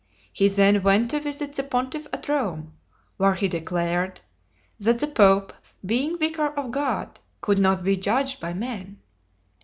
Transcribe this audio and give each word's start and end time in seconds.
He 0.33 0.47
then 0.47 0.81
went 0.81 1.11
to 1.11 1.19
visit 1.19 1.53
the 1.53 1.61
pontiff 1.61 2.07
at 2.11 2.27
Rome, 2.27 2.73
where 3.17 3.35
he 3.35 3.47
declared, 3.47 4.21
THAT 4.79 4.99
THE 4.99 5.05
POPE, 5.05 5.53
BEING 5.85 6.17
VICAR 6.17 6.57
OF 6.57 6.71
GOD, 6.71 7.19
COULD 7.41 7.59
NOT 7.59 7.83
BE 7.83 7.97
JUDGED 7.97 8.39
BY 8.39 8.53
MEN. 8.55 8.99